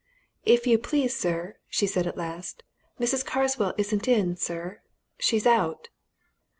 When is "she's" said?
5.19-5.45